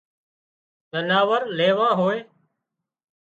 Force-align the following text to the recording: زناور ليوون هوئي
زناور 0.91 1.41
ليوون 1.57 1.91
هوئي 1.99 2.19